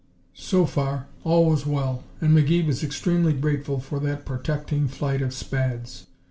So 0.33 0.65
far, 0.65 1.05
all 1.23 1.45
was 1.45 1.67
well, 1.67 2.03
and 2.21 2.35
McGee 2.35 2.65
was 2.65 2.83
extremely 2.83 3.33
grateful 3.33 3.79
for 3.79 3.99
that 3.99 4.25
protecting 4.25 4.87
flight 4.87 5.21
of 5.21 5.31
Spads. 5.31 6.07